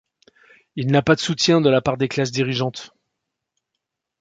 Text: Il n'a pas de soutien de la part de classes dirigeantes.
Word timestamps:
Il 0.75 0.87
n'a 0.89 1.03
pas 1.03 1.13
de 1.13 1.19
soutien 1.19 1.61
de 1.61 1.69
la 1.69 1.79
part 1.79 1.95
de 1.97 2.07
classes 2.07 2.31
dirigeantes. 2.31 2.89